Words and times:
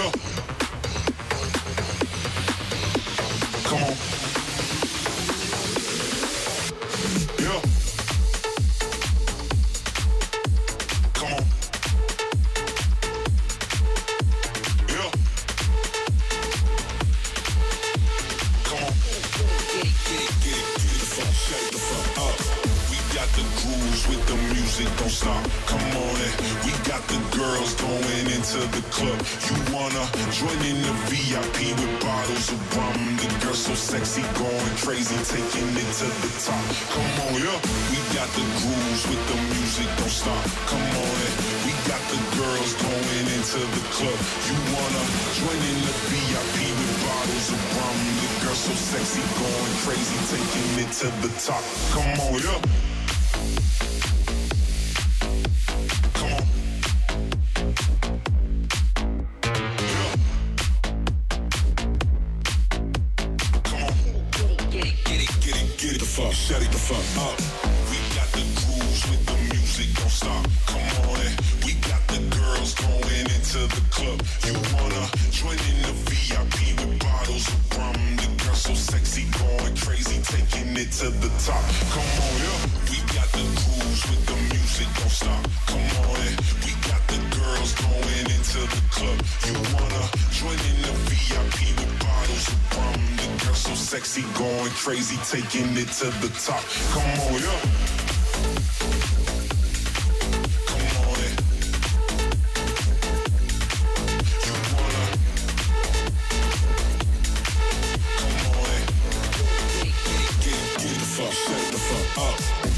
yeah. 0.00 0.29
Got 38.20 38.28
the 38.36 38.44
grooves 38.60 39.08
with 39.08 39.22
the 39.32 39.36
music, 39.56 39.88
don't 39.96 40.12
stop. 40.12 40.44
Come 40.68 40.82
on 40.82 41.16
in. 41.24 41.34
We 41.64 41.72
got 41.88 42.02
the 42.12 42.20
girls 42.36 42.74
going 42.76 43.26
into 43.32 43.60
the 43.64 43.82
club. 43.96 44.20
You 44.44 44.56
wanna 44.76 45.04
join 45.40 45.60
in 45.72 45.78
the 45.88 45.94
VIP 46.12 46.56
with 46.68 46.94
bottles 47.00 47.48
of 47.48 47.60
rum? 47.76 47.96
The 48.20 48.44
girl 48.44 48.54
so 48.54 48.74
sexy, 48.76 49.24
going 49.40 49.74
crazy, 49.84 50.18
taking 50.28 50.84
it 50.84 50.92
to 51.00 51.08
the 51.24 51.32
top. 51.40 51.64
Come 51.96 52.12
on, 52.20 52.42
yeah. 52.44 52.79
To 96.00 96.06
the 96.06 96.28
top. 96.28 96.64
Come 96.92 97.02
on, 97.02 97.42
yeah. 97.42 97.60
Come 100.66 100.80
on. 100.96 101.20
You 104.46 104.54
wanna? 104.76 105.04
Come 108.16 108.36
on. 108.48 108.80
Get 109.74 109.92
get 110.40 110.60
get 110.78 110.96
the 110.96 111.08
fuck, 111.16 111.34
the 111.70 111.78
fuck 111.78 112.64
up. 112.64 112.69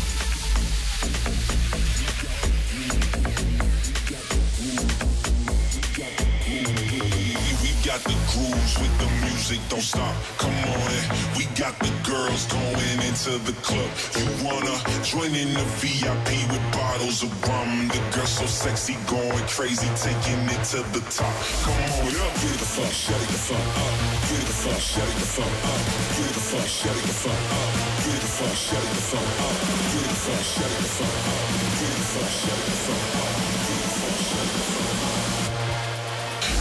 Got 8.03 8.11
the 8.11 8.19
grooves 8.33 8.79
with 8.79 8.95
the 8.99 9.09
music, 9.27 9.61
don't 9.69 9.81
stop. 9.83 10.15
Come 10.39 10.51
on 10.51 10.91
in. 10.93 11.05
We 11.37 11.45
got 11.55 11.79
the 11.79 11.93
girls 12.03 12.47
going 12.47 12.99
into 13.07 13.39
the 13.47 13.53
club. 13.63 13.91
You 14.17 14.27
wanna 14.45 14.75
join 15.03 15.35
in 15.35 15.53
the 15.55 15.65
VIP 15.79 16.29
with 16.51 16.63
bottles 16.73 17.23
of 17.23 17.31
rum? 17.49 17.89
The 17.89 18.01
girl 18.15 18.27
so 18.27 18.47
sexy, 18.47 18.97
going 19.07 19.47
crazy, 19.47 19.89
taking 19.97 20.43
it 20.51 20.63
to 20.73 20.83
the 20.93 21.03
top. 21.11 21.35
Come 21.63 21.75
on, 21.75 22.11
yeah. 22.11 22.31
Get 22.43 22.59
the 22.59 22.67
fuck, 22.67 22.93
shut 22.93 23.21
it 23.21 23.29
the 23.29 23.39
fuck 23.39 23.67
up. 23.83 23.95
Get 24.29 24.45
the 24.47 24.57
fuck, 24.63 24.81
shut 24.81 25.09
it 25.09 25.19
the 25.23 25.27
fuck 25.27 25.55
up. 25.71 25.81
Get 26.17 26.33
the 26.33 26.43
fuck, 26.43 26.67
shut 26.67 26.97
it 26.97 27.07
the 27.07 27.17
fuck 27.23 27.43
up. 27.53 27.71
Get 28.03 28.21
the 28.23 28.31
fuck, 28.39 28.57
shut 28.57 28.83
it 28.83 28.93
the 28.93 29.03
fuck 29.11 29.31
up. 29.43 29.57
Get 29.93 30.07
the 30.09 30.17
fuck, 30.23 30.43
shut 30.43 30.71
it 30.71 30.79
the 30.83 30.91
fuck 30.91 31.19
up. 31.31 31.47
Get 31.79 31.93
the 31.93 32.07
fuck, 32.13 32.31
shut 32.33 32.59
it 32.59 32.67
the 32.67 32.79
fuck 32.83 33.07
up. 33.23 33.37
It 33.63 33.81
the 33.83 33.91
fuck 33.91 34.23
up. 34.33 34.43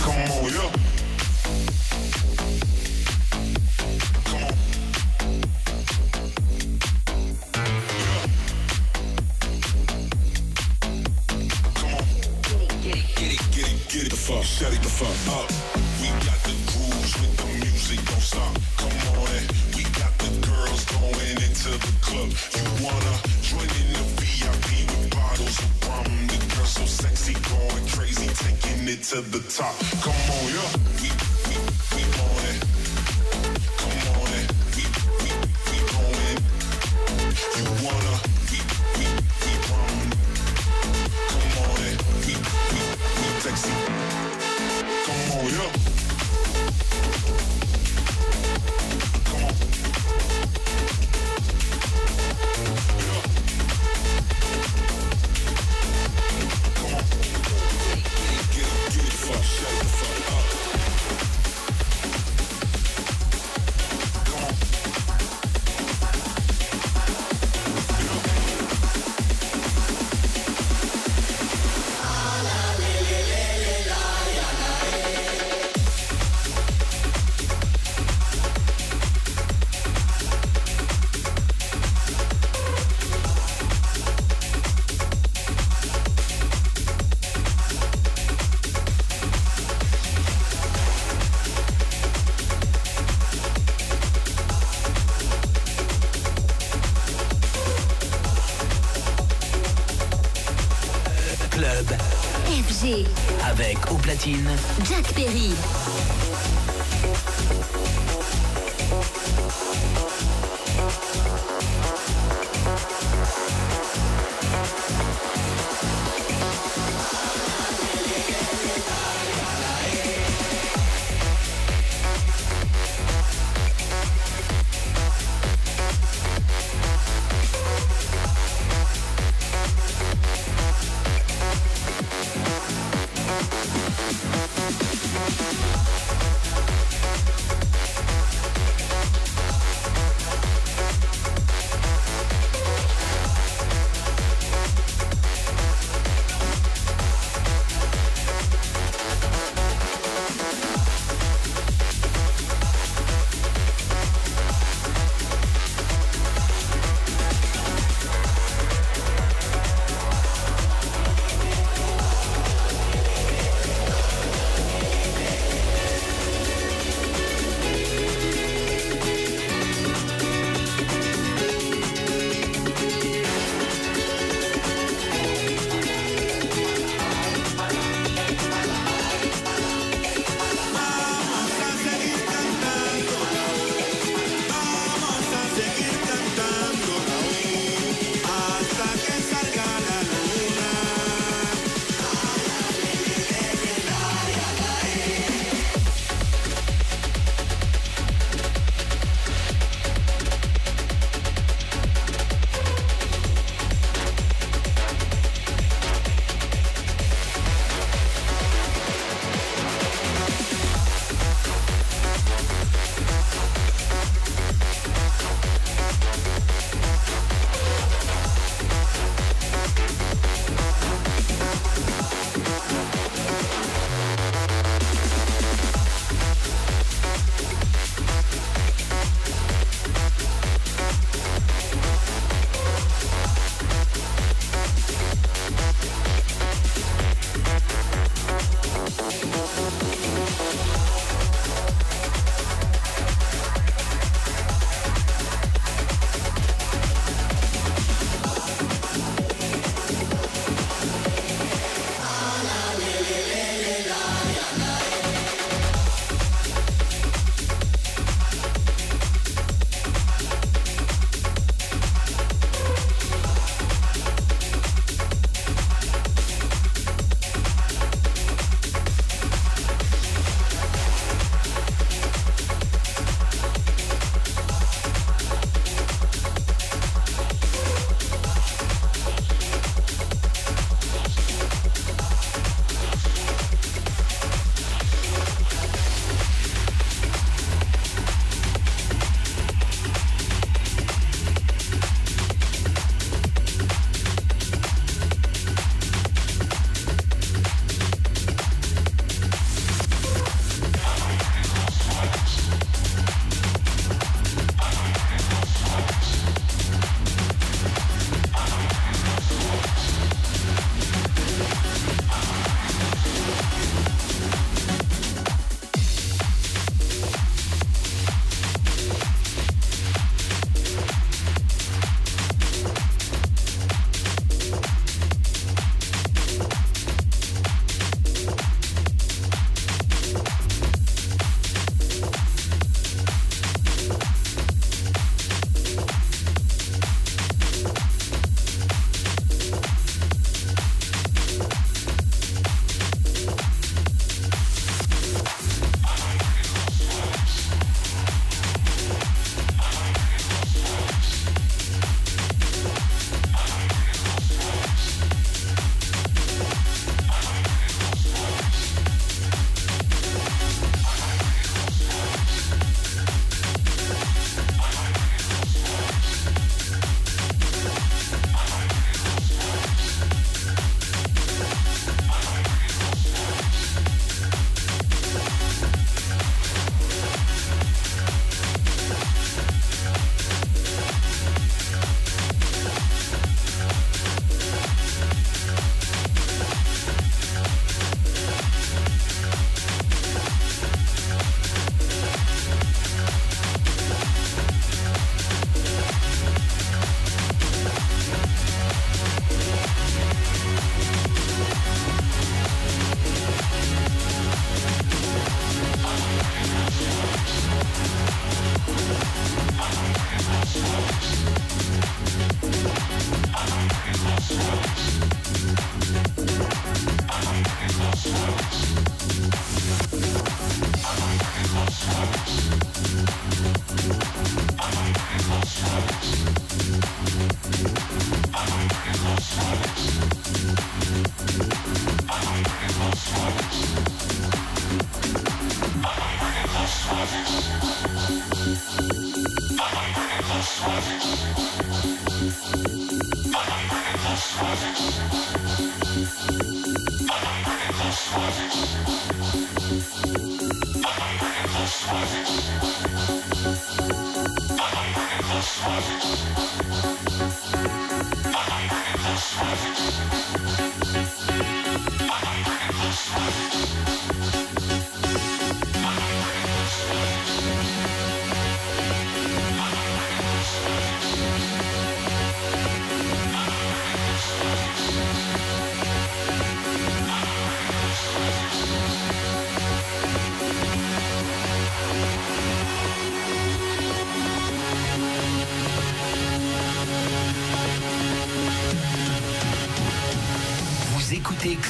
Come 0.01 0.17
on, 0.17 0.49
yeah. 0.51 1.00
Jack 104.23 105.16
Perry. 105.16 105.91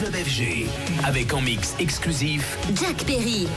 Club 0.01 0.15
FG 0.15 0.65
avec 1.05 1.31
en 1.31 1.41
mix 1.41 1.75
exclusif 1.79 2.58
Jack 2.74 3.03
Perry. 3.05 3.48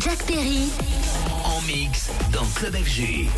Jack 0.00 0.22
Perry. 0.26 0.70
En 1.44 1.60
mix 1.62 2.10
dans 2.32 2.44
Club 2.54 2.74
FG. 2.76 3.28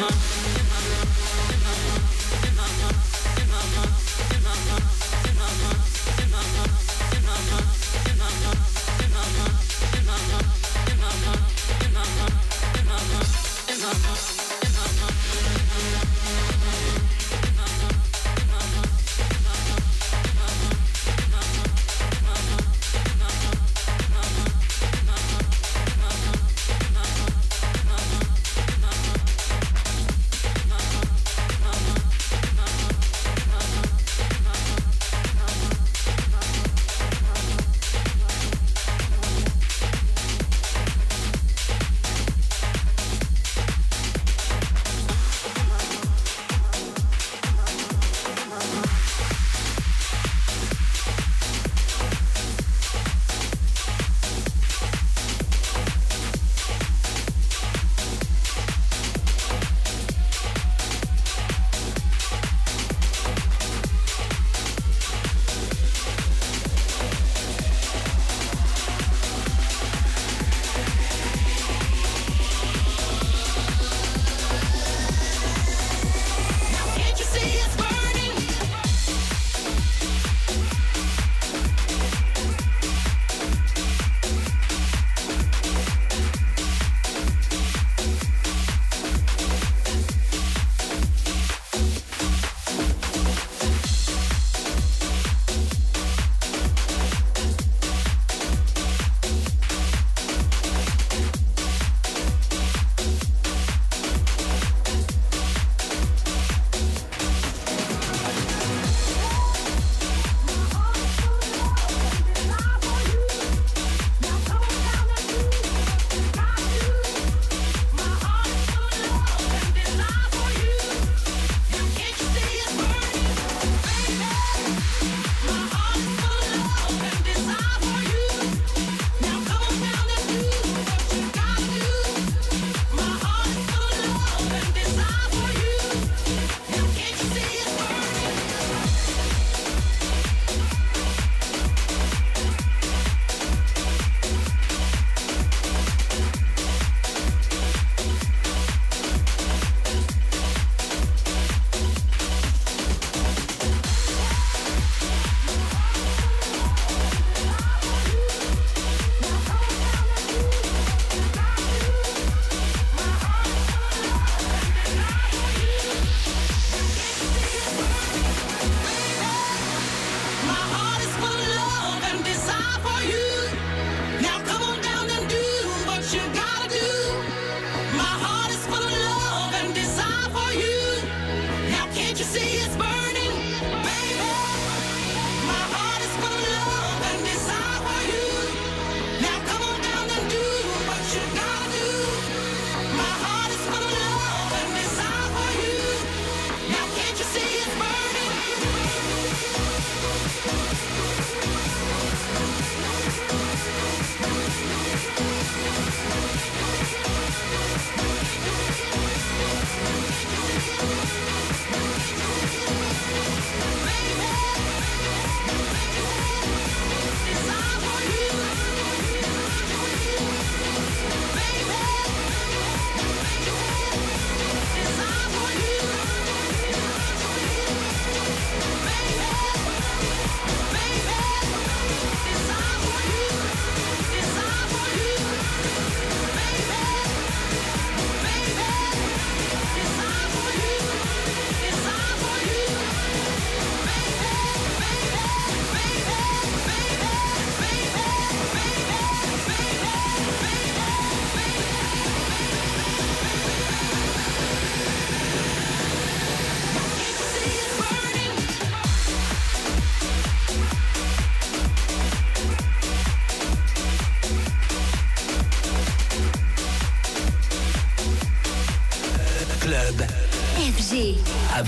Lost 0.00 0.25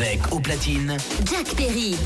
avec 0.00 0.32
au 0.32 0.38
platine 0.38 0.96
Jack 1.24 1.56
Perry. 1.56 1.96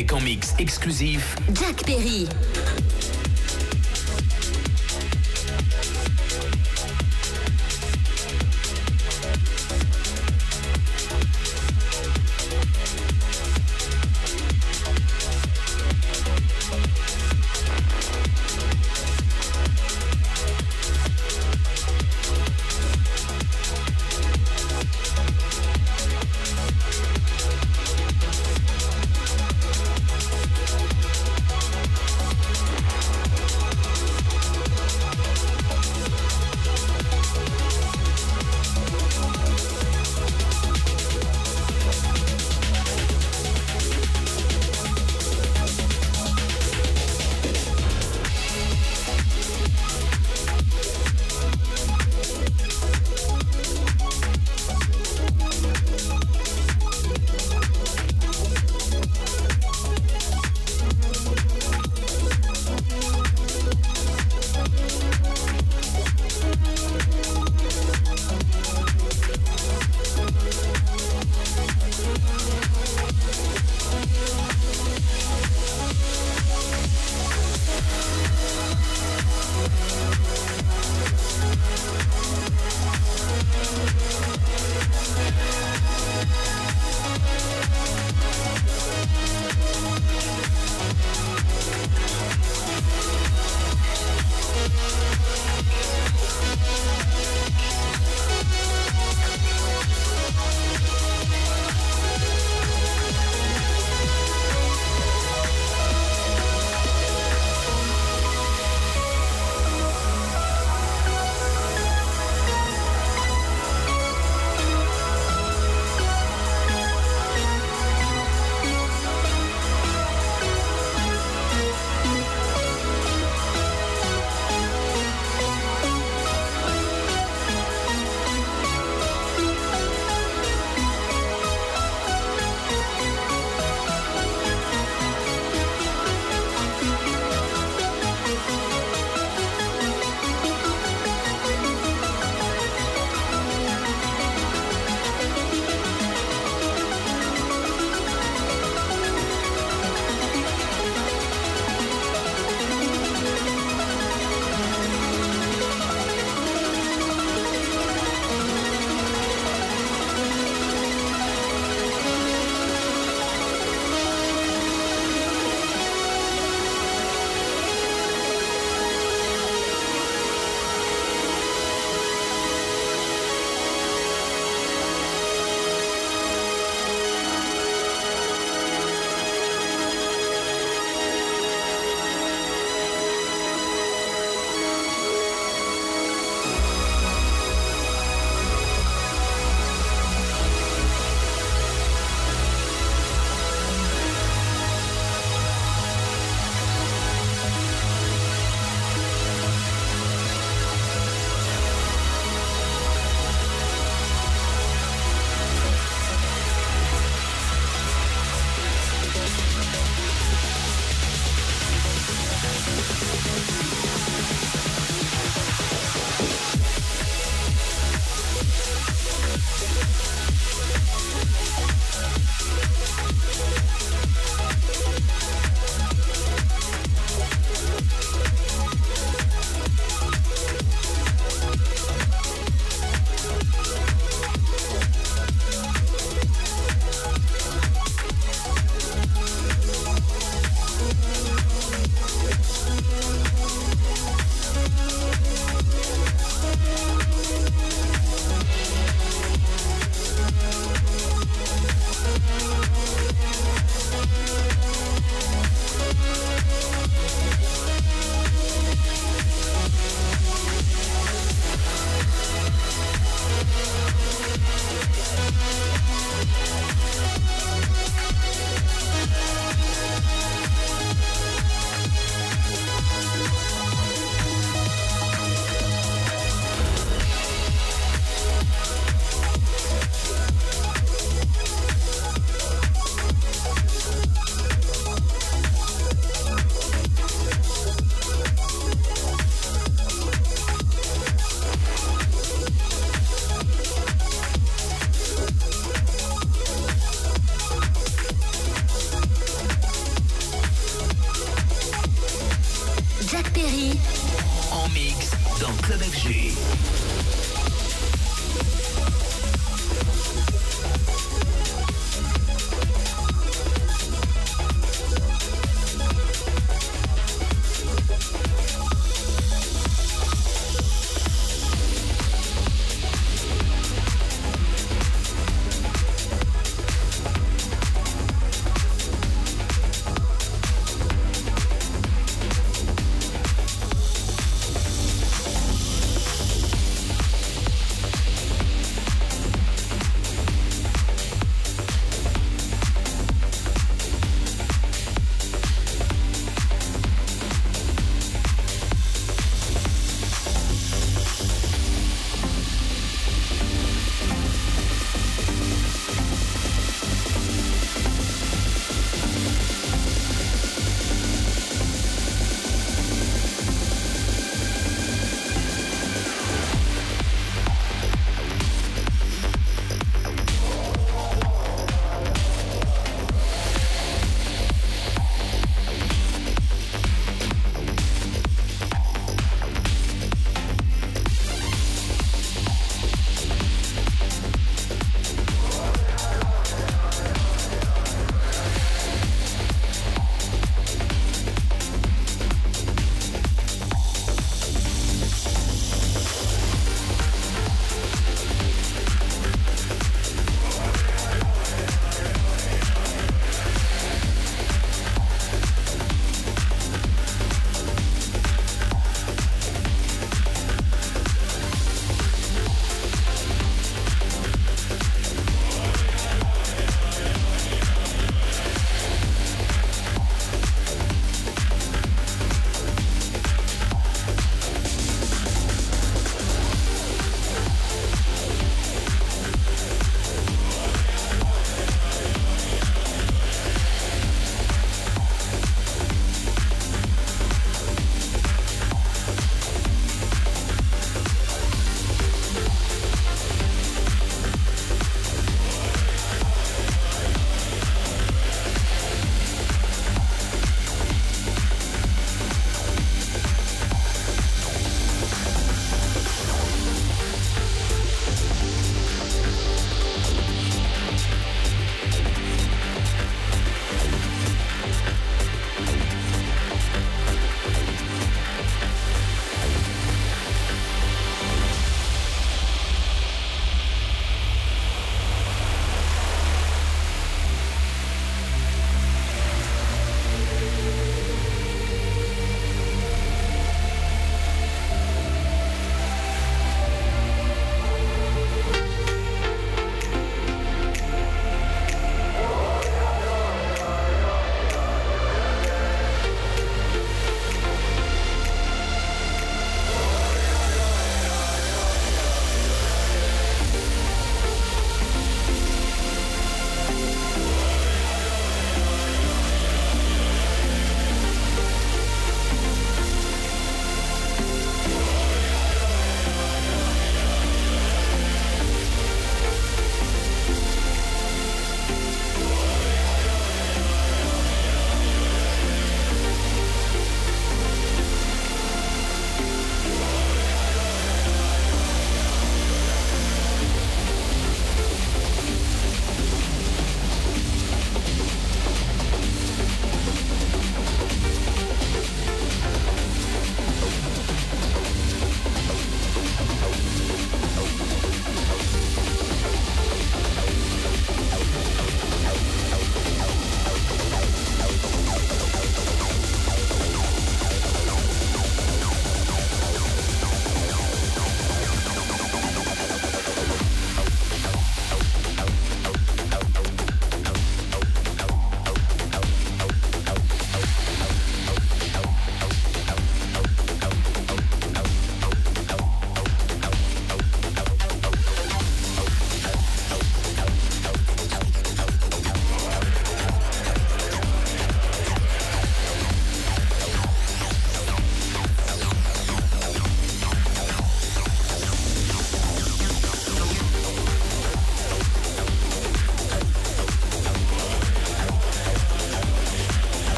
Avec 0.00 0.14
en 0.14 0.20
mix 0.22 0.54
exclusif 0.58 1.36
Jack 1.52 1.84
Perry. 1.84 2.26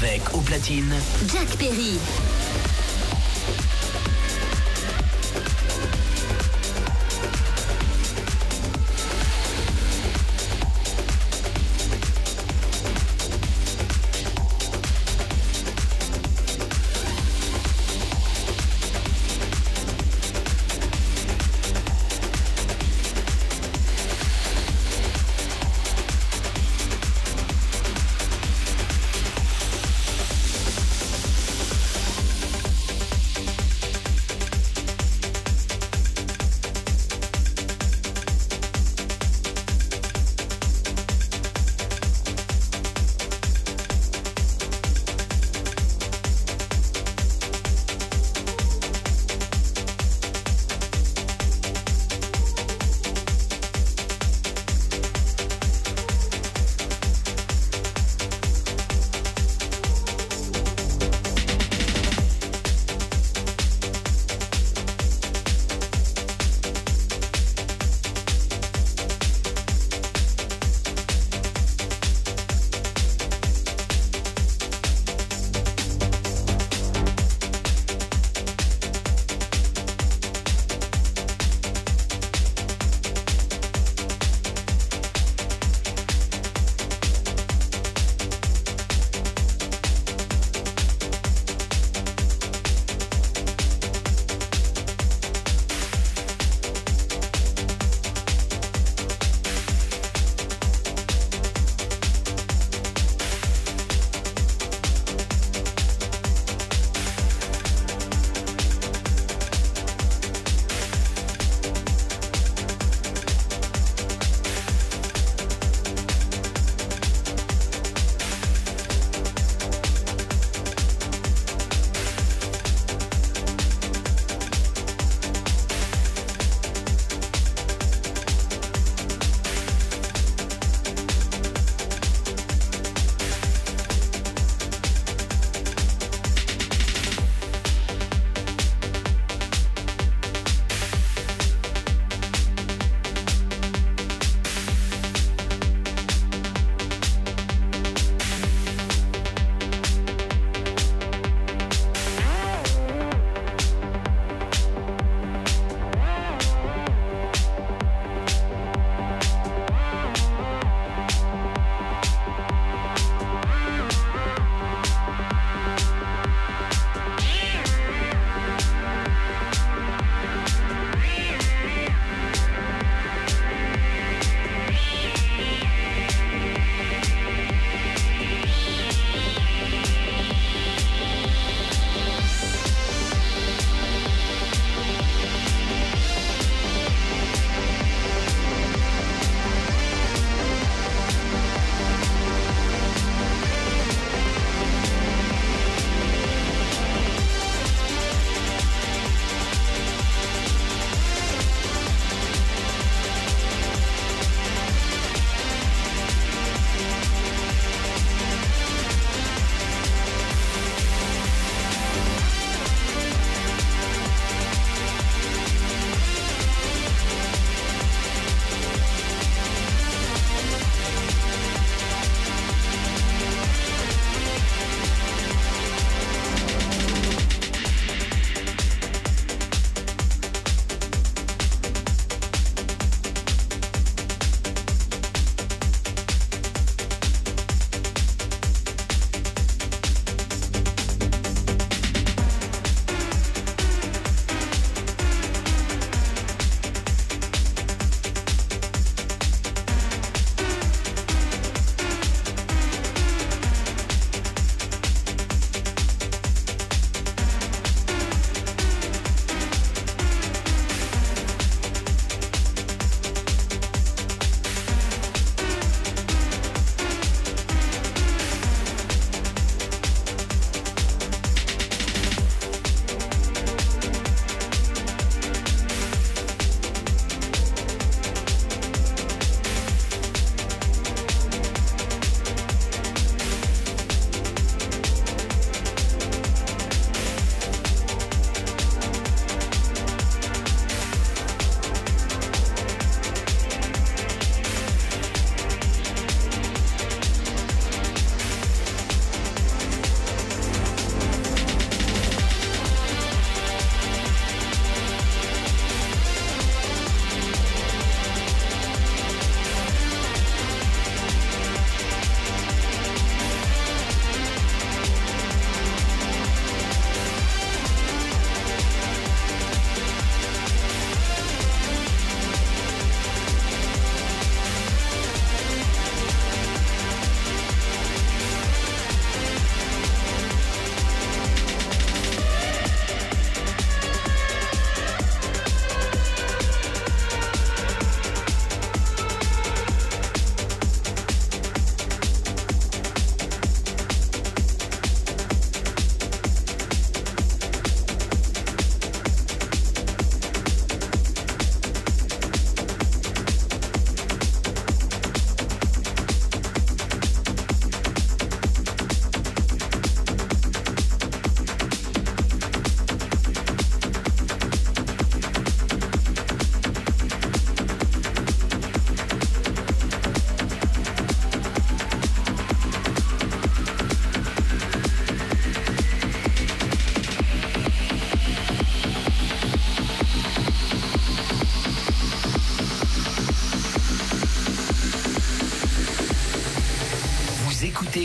Avec 0.00 0.32
au 0.32 0.40
platine 0.40 0.94
Jack 1.26 1.56
Perry. 1.58 1.98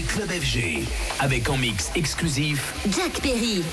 Club 0.01 0.29
FG 0.29 0.87
avec 1.19 1.49
en 1.49 1.57
mix 1.57 1.91
exclusif 1.95 2.73
Jack 2.89 3.21
Perry. 3.21 3.63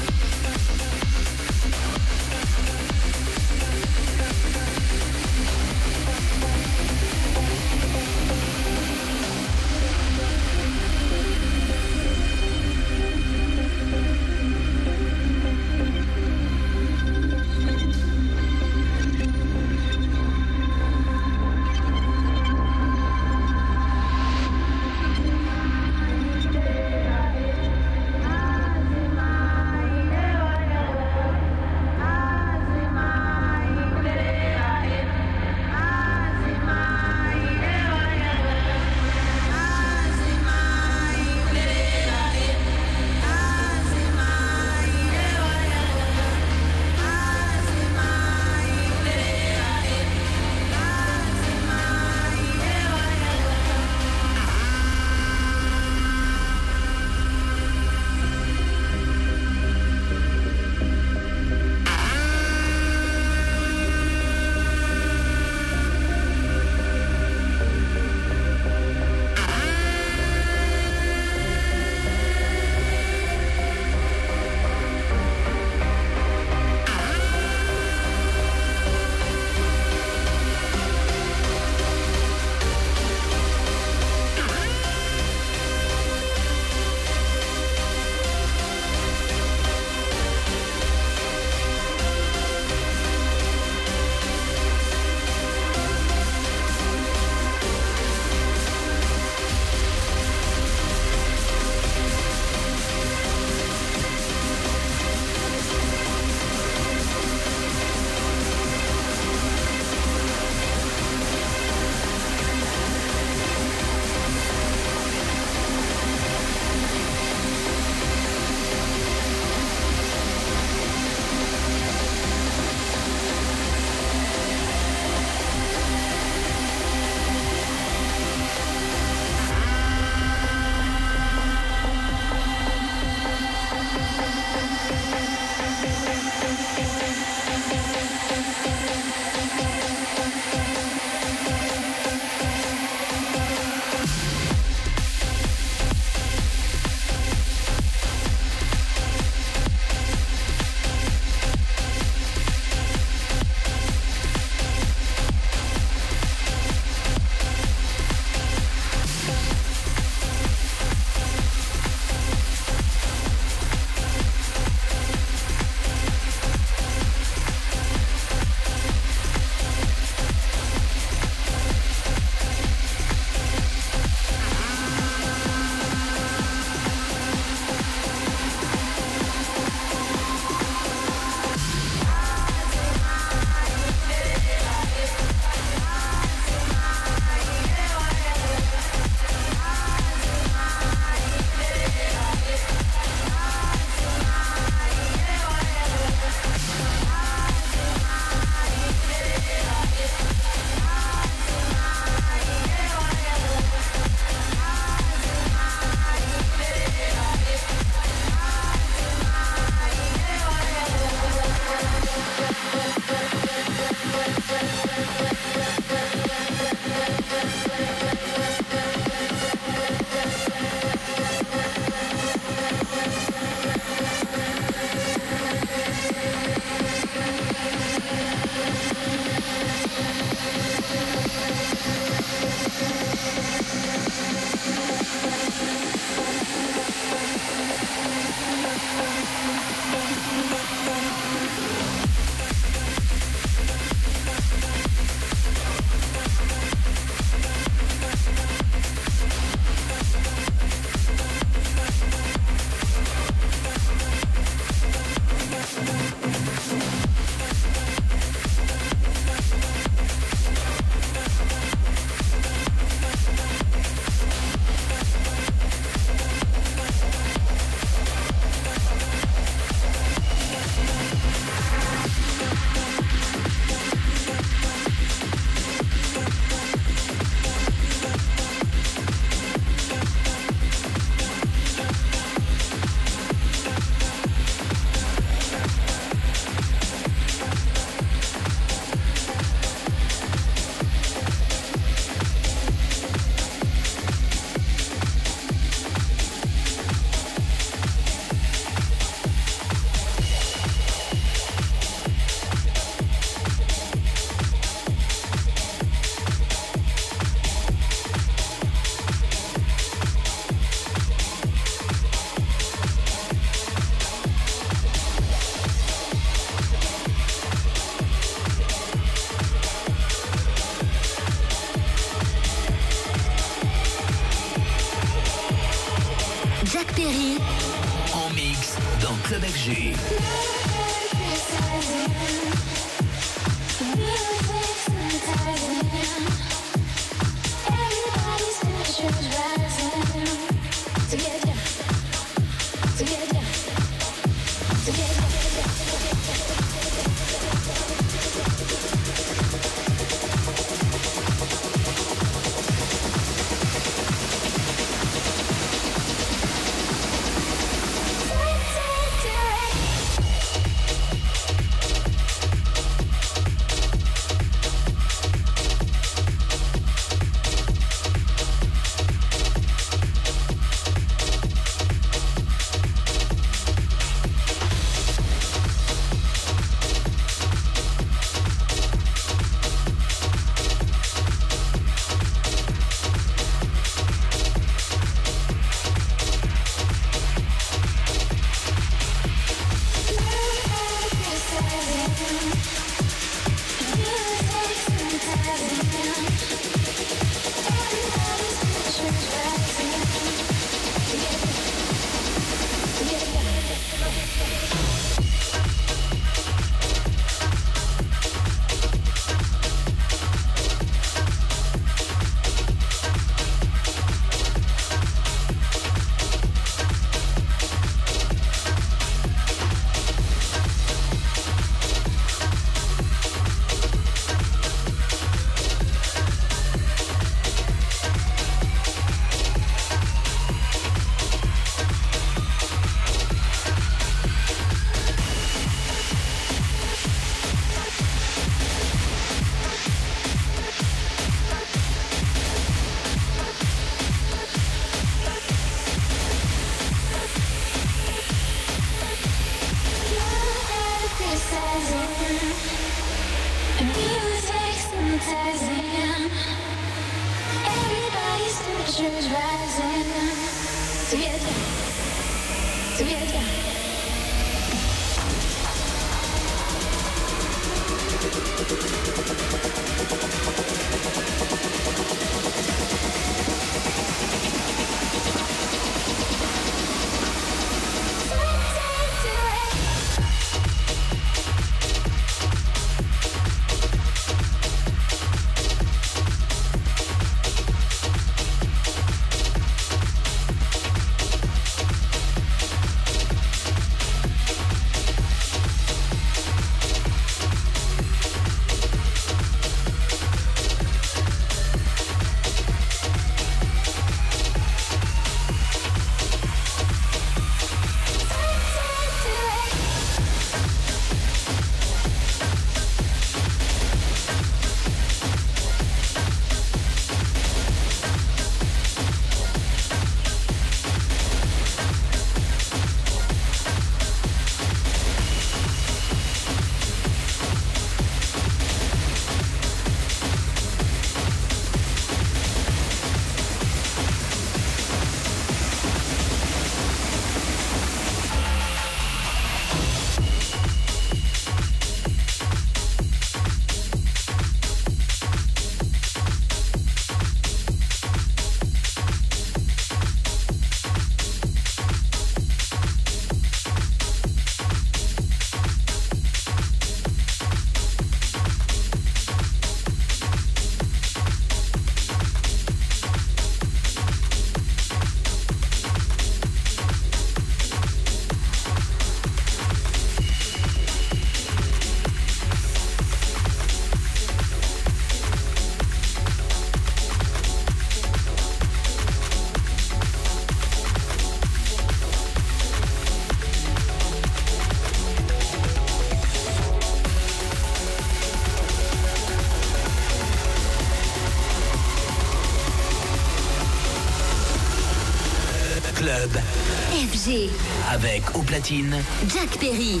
Avec 597.92 598.34
au 598.34 598.40
platine 598.40 598.96
Jack 599.28 599.58
Perry. 599.58 600.00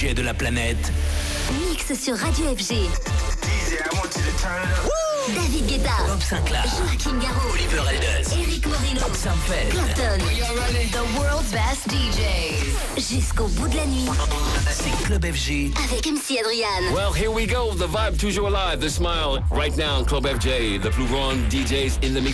DJ 0.00 0.14
de 0.14 0.22
la 0.22 0.32
planète 0.32 0.92
mix 1.68 1.92
sur 2.00 2.16
Radio 2.16 2.46
FG. 2.56 2.74
David 5.34 5.66
Guetta, 5.66 5.90
Bob 6.08 6.20
Sinclair, 6.22 6.64
Joachim 6.64 7.18
Garraud, 7.20 7.50
Oliver 7.52 7.82
Elders, 7.92 8.32
Eric 8.32 8.66
Moreno, 8.66 9.14
Sam 9.14 9.36
Feld. 9.46 9.70
Clapton. 9.70 10.18
The 10.90 11.18
world's 11.18 11.52
best 11.52 11.88
DJs. 11.88 12.96
Jusqu'au 12.96 13.46
bout 13.48 13.68
de 13.68 13.76
la 13.76 13.86
nuit 13.86 14.06
C'est 14.70 15.04
Club 15.04 15.24
FG. 15.24 15.70
avec 15.84 16.06
MC 16.06 16.38
Adrian. 16.40 16.94
Well, 16.94 17.12
here 17.14 17.30
we 17.30 17.46
go. 17.46 17.74
The 17.74 17.86
vibe 17.86 18.18
toujours 18.18 18.48
alive. 18.48 18.80
The 18.80 18.88
smile 18.88 19.42
right 19.50 19.76
now. 19.76 20.02
Club 20.04 20.26
FJ, 20.26 20.80
the 20.82 20.90
plus 20.90 21.06
grand 21.08 21.48
DJs 21.50 22.02
in 22.02 22.14
the 22.14 22.20
mix. 22.20 22.28